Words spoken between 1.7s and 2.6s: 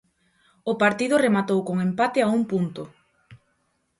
empate a un